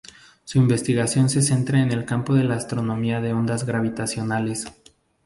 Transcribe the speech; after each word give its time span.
Su 0.45 0.57
investigación 0.57 1.29
se 1.29 1.43
centra 1.43 1.79
en 1.79 1.91
el 1.91 2.05
campo 2.05 2.33
de 2.33 2.43
la 2.43 2.55
astronomía 2.55 3.21
de 3.21 3.33
ondas 3.33 3.67
gravitacionales. 3.67 4.65